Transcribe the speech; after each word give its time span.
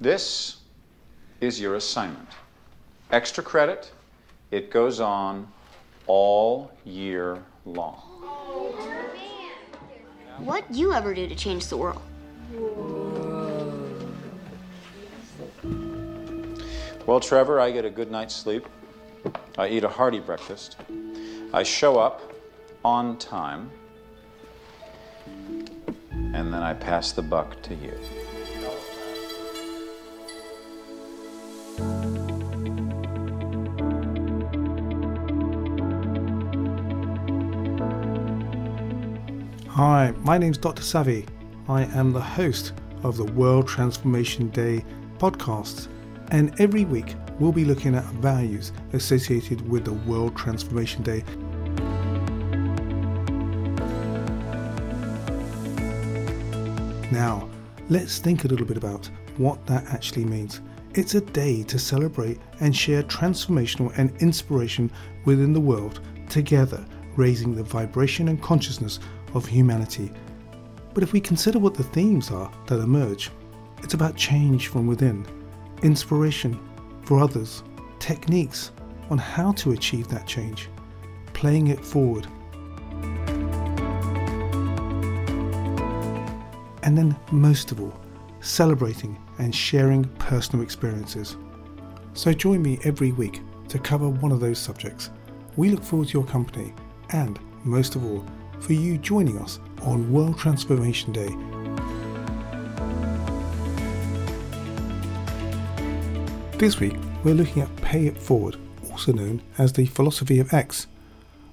This 0.00 0.58
is 1.40 1.58
your 1.58 1.76
assignment. 1.76 2.28
Extra 3.10 3.42
credit, 3.42 3.90
it 4.50 4.70
goes 4.70 5.00
on 5.00 5.48
all 6.06 6.70
year 6.84 7.42
long. 7.64 8.02
What 10.38 10.70
do 10.70 10.78
you 10.78 10.92
ever 10.92 11.14
do 11.14 11.26
to 11.26 11.34
change 11.34 11.68
the 11.68 11.78
world? 11.78 12.02
Well, 17.06 17.20
Trevor, 17.20 17.58
I 17.58 17.70
get 17.70 17.86
a 17.86 17.90
good 17.90 18.10
night's 18.10 18.34
sleep. 18.34 18.66
I 19.56 19.68
eat 19.68 19.84
a 19.84 19.88
hearty 19.88 20.20
breakfast. 20.20 20.76
I 21.54 21.62
show 21.62 21.98
up 21.98 22.34
on 22.84 23.16
time. 23.16 23.70
And 26.12 26.52
then 26.52 26.62
I 26.62 26.74
pass 26.74 27.12
the 27.12 27.22
buck 27.22 27.62
to 27.62 27.74
you. 27.74 27.98
Hi, 39.76 40.14
my 40.20 40.38
name's 40.38 40.56
Dr. 40.56 40.82
Savvy. 40.82 41.26
I 41.68 41.82
am 41.82 42.10
the 42.10 42.18
host 42.18 42.72
of 43.02 43.18
the 43.18 43.30
World 43.32 43.68
Transformation 43.68 44.48
Day 44.48 44.82
podcast. 45.18 45.88
And 46.30 46.58
every 46.58 46.86
week, 46.86 47.14
we'll 47.38 47.52
be 47.52 47.66
looking 47.66 47.94
at 47.94 48.04
values 48.14 48.72
associated 48.94 49.68
with 49.68 49.84
the 49.84 49.92
World 49.92 50.34
Transformation 50.34 51.02
Day. 51.02 51.22
Now, 57.12 57.46
let's 57.90 58.18
think 58.18 58.46
a 58.46 58.48
little 58.48 58.64
bit 58.64 58.78
about 58.78 59.10
what 59.36 59.66
that 59.66 59.84
actually 59.88 60.24
means. 60.24 60.62
It's 60.94 61.16
a 61.16 61.20
day 61.20 61.62
to 61.64 61.78
celebrate 61.78 62.40
and 62.60 62.74
share 62.74 63.02
transformational 63.02 63.92
and 63.98 64.16
inspiration 64.22 64.90
within 65.26 65.52
the 65.52 65.60
world 65.60 66.00
together, 66.30 66.82
raising 67.16 67.54
the 67.54 67.62
vibration 67.62 68.28
and 68.28 68.42
consciousness 68.42 69.00
of 69.36 69.46
humanity. 69.46 70.10
But 70.94 71.02
if 71.02 71.12
we 71.12 71.20
consider 71.20 71.58
what 71.58 71.74
the 71.74 71.84
themes 71.84 72.30
are 72.30 72.50
that 72.66 72.80
emerge, 72.80 73.30
it's 73.82 73.94
about 73.94 74.16
change 74.16 74.68
from 74.68 74.86
within, 74.86 75.26
inspiration 75.82 76.58
for 77.02 77.20
others, 77.20 77.62
techniques 77.98 78.72
on 79.10 79.18
how 79.18 79.52
to 79.52 79.72
achieve 79.72 80.08
that 80.08 80.26
change, 80.26 80.68
playing 81.34 81.68
it 81.68 81.84
forward. 81.84 82.26
And 86.82 86.96
then, 86.96 87.16
most 87.30 87.72
of 87.72 87.80
all, 87.80 87.94
celebrating 88.40 89.18
and 89.38 89.54
sharing 89.54 90.04
personal 90.18 90.64
experiences. 90.64 91.36
So, 92.14 92.32
join 92.32 92.62
me 92.62 92.78
every 92.84 93.12
week 93.12 93.42
to 93.68 93.78
cover 93.78 94.08
one 94.08 94.32
of 94.32 94.40
those 94.40 94.58
subjects. 94.58 95.10
We 95.56 95.68
look 95.68 95.82
forward 95.82 96.08
to 96.08 96.14
your 96.14 96.26
company 96.26 96.72
and, 97.10 97.38
most 97.64 97.96
of 97.96 98.04
all, 98.04 98.24
for 98.60 98.72
you 98.72 98.98
joining 98.98 99.38
us 99.38 99.60
on 99.82 100.12
World 100.12 100.38
Transformation 100.38 101.12
Day. 101.12 101.28
This 106.58 106.80
week, 106.80 106.96
we're 107.22 107.34
looking 107.34 107.62
at 107.62 107.76
Pay 107.76 108.06
It 108.06 108.16
Forward, 108.16 108.56
also 108.90 109.12
known 109.12 109.42
as 109.58 109.72
the 109.72 109.86
philosophy 109.86 110.38
of 110.38 110.54
X. 110.54 110.86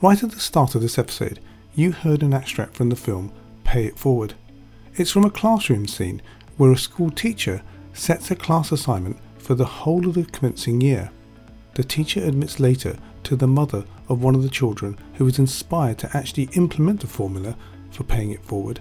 Right 0.00 0.22
at 0.22 0.30
the 0.30 0.40
start 0.40 0.74
of 0.74 0.82
this 0.82 0.98
episode, 0.98 1.40
you 1.74 1.92
heard 1.92 2.22
an 2.22 2.32
extract 2.32 2.76
from 2.76 2.88
the 2.88 2.96
film 2.96 3.32
Pay 3.64 3.84
It 3.86 3.98
Forward. 3.98 4.34
It's 4.94 5.10
from 5.10 5.24
a 5.24 5.30
classroom 5.30 5.86
scene 5.86 6.22
where 6.56 6.72
a 6.72 6.78
school 6.78 7.10
teacher 7.10 7.62
sets 7.92 8.30
a 8.30 8.36
class 8.36 8.72
assignment 8.72 9.18
for 9.38 9.54
the 9.54 9.64
whole 9.64 10.08
of 10.08 10.14
the 10.14 10.24
commencing 10.24 10.80
year. 10.80 11.10
The 11.76 11.84
teacher 11.84 12.24
admits 12.24 12.58
later 12.58 12.96
to 13.24 13.36
the 13.36 13.46
mother 13.46 13.84
of 14.08 14.22
one 14.22 14.34
of 14.34 14.42
the 14.42 14.48
children 14.48 14.98
who 15.16 15.26
was 15.26 15.38
inspired 15.38 15.98
to 15.98 16.16
actually 16.16 16.48
implement 16.54 17.00
the 17.00 17.06
formula 17.06 17.54
for 17.90 18.02
paying 18.02 18.30
it 18.30 18.42
forward 18.42 18.80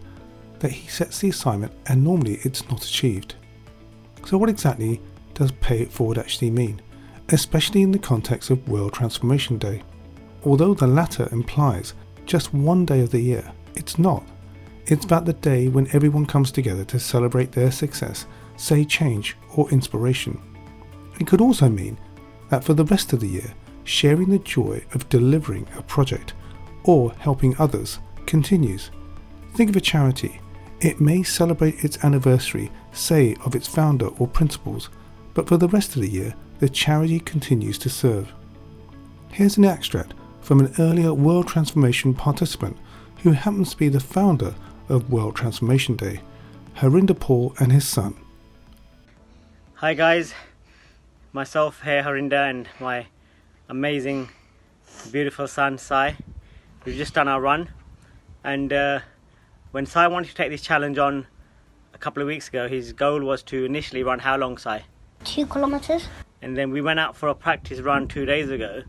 that 0.59 0.71
he 0.71 0.87
sets 0.87 1.19
the 1.19 1.27
assignment 1.27 1.73
and 1.87 2.01
normally 2.01 2.39
it's 2.43 2.65
not 2.69 2.85
achieved. 2.85 3.35
So, 4.25 4.37
what 4.37 4.49
exactly 4.49 5.01
does 5.33 5.51
pay 5.59 5.81
it 5.81 5.91
forward 5.91 6.17
actually 6.17 6.51
mean, 6.51 6.81
especially 7.27 7.81
in 7.81 7.91
the 7.91 7.99
context 7.99 8.49
of 8.49 8.65
World 8.69 8.93
Transformation 8.93 9.57
Day? 9.57 9.83
Although 10.45 10.73
the 10.73 10.87
latter 10.87 11.27
implies 11.33 11.95
just 12.25 12.53
one 12.53 12.85
day 12.85 13.01
of 13.01 13.11
the 13.11 13.19
year, 13.19 13.51
it's 13.75 13.99
not. 13.99 14.23
It's 14.85 15.03
about 15.03 15.25
the 15.25 15.33
day 15.33 15.67
when 15.67 15.89
everyone 15.91 16.25
comes 16.25 16.49
together 16.49 16.85
to 16.85 16.99
celebrate 17.01 17.51
their 17.51 17.71
success, 17.71 18.25
say 18.55 18.85
change 18.85 19.35
or 19.57 19.69
inspiration. 19.69 20.41
It 21.19 21.27
could 21.27 21.41
also 21.41 21.67
mean 21.67 21.97
that 22.49 22.63
for 22.63 22.73
the 22.73 22.85
rest 22.85 23.13
of 23.13 23.19
the 23.19 23.27
year, 23.27 23.53
sharing 23.83 24.29
the 24.29 24.39
joy 24.39 24.83
of 24.93 25.09
delivering 25.09 25.67
a 25.77 25.81
project 25.83 26.33
or 26.83 27.13
helping 27.13 27.55
others 27.57 27.99
continues. 28.25 28.91
Think 29.53 29.69
of 29.69 29.75
a 29.75 29.81
charity. 29.81 30.39
It 30.81 30.99
may 30.99 31.23
celebrate 31.23 31.83
its 31.83 32.03
anniversary, 32.03 32.71
say, 32.91 33.35
of 33.45 33.55
its 33.55 33.67
founder 33.67 34.07
or 34.19 34.27
principals, 34.27 34.89
but 35.33 35.47
for 35.47 35.57
the 35.57 35.69
rest 35.69 35.95
of 35.95 36.01
the 36.01 36.09
year, 36.09 36.35
the 36.59 36.69
charity 36.69 37.19
continues 37.19 37.77
to 37.79 37.89
serve. 37.89 38.31
Here's 39.31 39.57
an 39.57 39.65
extract 39.65 40.13
from 40.41 40.59
an 40.59 40.73
earlier 40.79 41.13
World 41.13 41.47
Transformation 41.47 42.13
participant 42.13 42.77
who 43.23 43.31
happens 43.31 43.71
to 43.71 43.77
be 43.77 43.89
the 43.89 43.99
founder 43.99 44.53
of 44.87 45.11
World 45.11 45.35
Transformation 45.35 45.95
Day, 45.95 46.21
Harinder 46.75 47.19
Paul 47.19 47.55
and 47.59 47.71
his 47.71 47.87
son. 47.87 48.15
Hi 49.75 49.93
guys, 49.93 50.33
myself 51.35 51.81
here 51.81 52.01
Harinder 52.01 52.49
and 52.49 52.65
my 52.79 53.07
amazing, 53.67 54.29
beautiful 55.11 55.49
son 55.49 55.77
Sai. 55.77 56.15
We've 56.85 56.95
just 56.95 57.13
done 57.13 57.27
our 57.27 57.41
run, 57.41 57.71
and 58.41 58.71
uh, 58.71 59.01
when 59.71 59.85
Sai 59.85 60.07
wanted 60.07 60.29
to 60.29 60.35
take 60.35 60.49
this 60.49 60.61
challenge 60.61 60.97
on 60.97 61.27
a 61.93 61.97
couple 61.97 62.23
of 62.23 62.27
weeks 62.27 62.47
ago, 62.47 62.69
his 62.69 62.93
goal 62.93 63.19
was 63.19 63.43
to 63.43 63.65
initially 63.65 64.01
run 64.01 64.19
how 64.19 64.37
long, 64.37 64.57
Sai? 64.57 64.85
Two 65.25 65.45
kilometers. 65.45 66.07
And 66.41 66.55
then 66.57 66.71
we 66.71 66.79
went 66.79 67.01
out 67.01 67.17
for 67.17 67.27
a 67.27 67.35
practice 67.35 67.81
run 67.81 68.07
two 68.07 68.25
days 68.25 68.49
ago 68.49 68.83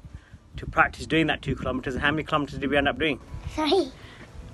to 0.56 0.66
practice 0.66 1.04
doing 1.04 1.26
that 1.26 1.42
two 1.42 1.56
kilometers. 1.56 1.94
And 1.94 2.02
how 2.04 2.12
many 2.12 2.22
kilometers 2.22 2.60
did 2.60 2.70
we 2.70 2.76
end 2.76 2.86
up 2.86 2.96
doing? 2.96 3.18
Three. 3.56 3.90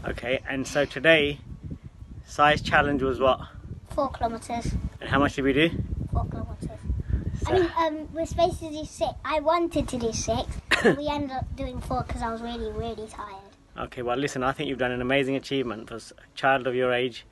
Okay, 0.07 0.41
and 0.49 0.67
so 0.67 0.87
today, 0.87 1.41
Sai's 2.25 2.63
challenge 2.63 3.03
was 3.03 3.21
what? 3.21 3.41
Four 3.91 4.09
kilometers. 4.09 4.73
And 4.99 5.11
how 5.11 5.19
much 5.19 5.37
did 5.37 5.43
we 5.43 5.53
do? 5.53 5.69
Four 6.11 6.25
kilometers. 6.25 6.52
I 7.47 7.53
mean, 7.53 7.73
um, 7.77 8.09
we're 8.13 8.27
supposed 8.27 8.59
to 8.61 8.71
do 8.71 8.85
six. 8.85 9.11
I 9.25 9.41
wanted 9.41 9.89
to 9.89 9.99
do 9.99 10.13
six, 10.13 10.43
but 10.83 10.97
we 10.97 11.09
ended 11.09 11.33
up 11.33 11.57
doing 11.57 11.81
four 11.81 12.03
because 12.07 12.23
I 12.23 12.31
was 12.33 12.41
really, 12.43 12.71
really 12.71 13.07
tired. 13.09 13.37
Okay, 13.79 14.03
well, 14.03 14.17
listen, 14.17 14.43
I 14.43 14.53
think 14.53 14.69
you've 14.69 14.79
done 14.79 14.93
an 14.93 15.01
amazing 15.01 15.35
achievement 15.37 15.89
for 15.89 15.97
a 15.97 16.01
child 16.35 16.67
of 16.67 16.75
your 16.75 16.93
age 16.93 17.25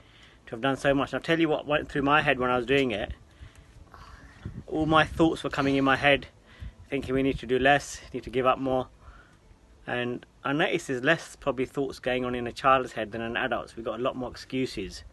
to 0.47 0.53
have 0.53 0.61
done 0.61 0.77
so 0.77 0.95
much. 0.95 1.13
And 1.13 1.19
I'll 1.19 1.23
tell 1.25 1.39
you 1.39 1.49
what 1.49 1.67
went 1.67 1.91
through 1.91 2.03
my 2.03 2.23
head 2.23 2.39
when 2.39 2.51
I 2.51 2.57
was 2.57 2.67
doing 2.67 2.91
it. 2.93 3.13
All 4.67 4.87
my 4.87 5.05
thoughts 5.05 5.45
were 5.45 5.51
coming 5.51 5.77
in 5.77 5.85
my 5.85 5.97
head, 5.97 6.27
thinking 6.89 7.15
we 7.15 7.23
need 7.23 7.39
to 7.41 7.47
do 7.47 7.59
less, 7.59 8.01
need 8.15 8.23
to 8.25 8.31
give 8.31 8.47
up 8.47 8.59
more. 8.59 8.89
And 9.87 10.25
I 10.45 10.53
noticed 10.53 10.89
there's 10.89 11.03
less 11.03 11.37
probably 11.37 11.67
thoughts 11.67 11.99
going 11.99 12.25
on 12.25 12.35
in 12.35 12.47
a 12.47 12.53
child's 12.53 12.93
head 12.93 13.13
than 13.13 13.21
an 13.21 13.37
adult's. 13.37 13.77
We've 13.77 13.85
got 13.85 13.99
a 14.01 14.03
lot 14.03 14.17
more 14.17 14.31
excuses, 14.31 15.05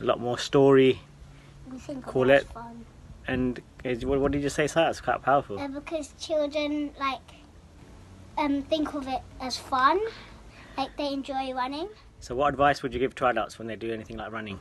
a 0.00 0.04
lot 0.04 0.20
more 0.20 0.38
story, 0.38 1.00
We 1.70 1.78
think 1.78 2.04
Call 2.06 2.30
it 2.30 2.42
it- 2.42 2.46
fun. 2.52 2.84
And 3.28 3.60
what, 3.82 4.20
what 4.20 4.32
did 4.32 4.42
you 4.42 4.48
say? 4.48 4.66
That's 4.66 5.00
quite 5.00 5.22
powerful. 5.22 5.58
Uh, 5.58 5.68
because 5.68 6.14
children 6.18 6.90
like 6.98 7.20
um 8.38 8.62
think 8.62 8.94
of 8.94 9.08
it 9.08 9.22
as 9.40 9.56
fun, 9.56 10.00
like 10.76 10.96
they 10.96 11.12
enjoy 11.12 11.52
running. 11.52 11.88
So, 12.20 12.34
what 12.34 12.48
advice 12.48 12.82
would 12.82 12.94
you 12.94 13.00
give 13.00 13.14
to 13.16 13.26
adults 13.26 13.58
when 13.58 13.68
they 13.68 13.76
do 13.76 13.92
anything 13.92 14.16
like 14.16 14.32
running? 14.32 14.60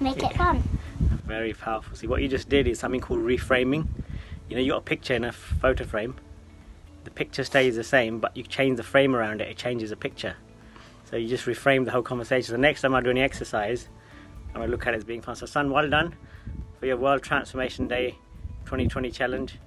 Make 0.00 0.22
it 0.22 0.36
fun. 0.36 0.62
Very 1.26 1.54
powerful. 1.54 1.96
See, 1.96 2.06
what 2.06 2.22
you 2.22 2.28
just 2.28 2.48
did 2.48 2.68
is 2.68 2.78
something 2.78 3.00
called 3.00 3.20
reframing. 3.20 3.86
You 4.48 4.56
know, 4.56 4.62
you 4.62 4.72
got 4.72 4.78
a 4.78 4.82
picture 4.82 5.14
in 5.14 5.24
a 5.24 5.32
photo 5.32 5.84
frame. 5.84 6.16
The 7.04 7.10
picture 7.10 7.44
stays 7.44 7.76
the 7.76 7.84
same, 7.84 8.20
but 8.20 8.36
you 8.36 8.42
change 8.42 8.76
the 8.76 8.82
frame 8.82 9.14
around 9.14 9.40
it, 9.40 9.48
it 9.48 9.56
changes 9.56 9.90
the 9.90 9.96
picture. 9.96 10.36
So 11.04 11.16
you 11.16 11.28
just 11.28 11.46
reframe 11.46 11.84
the 11.84 11.92
whole 11.92 12.02
conversation. 12.02 12.52
So 12.52 12.56
next 12.56 12.82
time 12.82 12.94
I 12.94 13.00
do 13.00 13.10
any 13.10 13.22
exercise, 13.22 13.88
I'm 14.48 14.60
gonna 14.60 14.68
look 14.68 14.86
at 14.86 14.94
it 14.94 14.98
as 14.98 15.04
being 15.04 15.22
fun. 15.22 15.36
So, 15.36 15.46
son, 15.46 15.70
well 15.70 15.88
done 15.88 16.14
for 16.78 16.86
your 16.86 16.96
World 16.96 17.22
Transformation 17.22 17.88
Day 17.88 18.12
2020 18.64 19.10
challenge, 19.10 19.58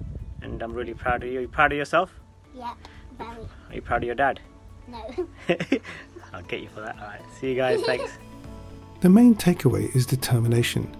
and 0.41 0.61
I'm 0.61 0.73
really 0.73 0.93
proud 0.93 1.23
of 1.23 1.29
you. 1.29 1.39
Are 1.39 1.41
you 1.41 1.47
proud 1.47 1.71
of 1.71 1.77
yourself? 1.77 2.13
Yeah, 2.53 2.73
very. 3.17 3.29
Are 3.69 3.75
you 3.75 3.81
proud 3.81 4.03
of 4.03 4.07
your 4.07 4.15
dad? 4.15 4.39
No. 4.87 5.27
I'll 6.33 6.43
get 6.43 6.61
you 6.61 6.69
for 6.69 6.81
that. 6.81 6.97
All 6.99 7.07
right. 7.07 7.21
See 7.39 7.49
you 7.49 7.55
guys. 7.55 7.81
Thanks. 7.81 8.11
The 9.01 9.07
main 9.07 9.33
takeaway 9.33 9.95
is 9.95 10.05
determination. 10.05 10.93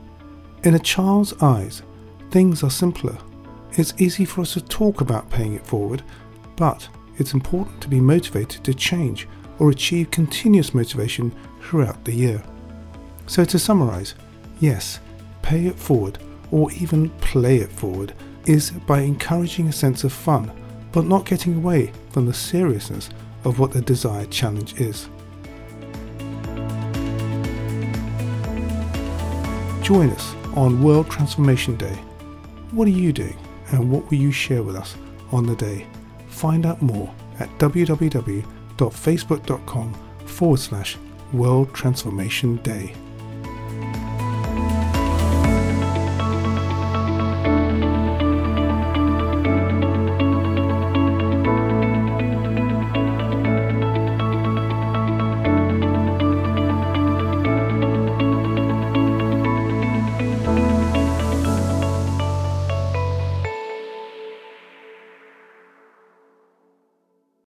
In 0.64 0.76
a 0.76 0.80
child's 0.80 1.34
eyes, 1.44 1.84
things 2.32 2.64
are 2.64 2.70
simpler. 2.70 3.18
It's 3.74 3.94
easy 3.98 4.24
for 4.24 4.40
us 4.40 4.54
to 4.54 4.62
talk 4.62 5.02
about 5.02 5.30
paying 5.30 5.56
it 5.56 5.68
forward, 5.68 6.02
but 6.56 6.88
it's 7.18 7.34
important 7.34 7.82
to 7.82 7.90
be 7.90 8.00
motivated 8.00 8.64
to 8.64 8.74
change 8.74 9.28
or 9.60 9.70
achieve 9.70 10.12
continuous 10.12 10.74
motivation 10.74 11.36
throughout 11.62 12.06
the 12.06 12.14
year. 12.14 12.42
So, 13.28 13.44
to 13.44 13.60
summarize, 13.60 14.16
yes, 14.62 15.02
pay 15.50 15.66
it 15.66 15.80
forward 15.80 16.20
or 16.52 16.72
even 16.74 17.10
play 17.22 17.58
it 17.58 17.72
forward 17.72 18.14
is 18.46 18.70
by 18.70 19.00
encouraging 19.00 19.68
a 19.68 19.72
sense 19.72 20.04
of 20.04 20.14
fun, 20.14 20.52
but 20.92 21.06
not 21.06 21.26
getting 21.26 21.56
away 21.56 21.92
from 22.12 22.28
the 22.28 22.34
seriousness 22.34 23.10
of 23.46 23.58
what 23.58 23.72
the 23.72 23.82
desired 23.82 24.30
challenge 24.30 24.80
is. 24.80 25.10
Join 29.82 30.12
us 30.12 30.36
on 30.56 30.84
World 30.84 31.10
Transformation 31.10 31.76
Day. 31.78 31.96
What 32.70 32.88
are 32.88 32.92
you 32.92 33.12
doing 33.12 33.40
and 33.72 33.92
what 33.92 34.08
will 34.08 34.20
you 34.20 34.32
share 34.32 34.62
with 34.62 34.76
us 34.76 34.96
on 35.32 35.48
the 35.48 35.56
day? 35.56 35.88
Find 36.28 36.68
out 36.68 36.80
more 36.80 37.12
at 37.40 37.50
www.facebook.com 37.58 39.94
forward 40.28 40.60
slash 40.60 40.96
World 41.34 41.74
Transformation 41.74 42.58
Day. 42.58 42.94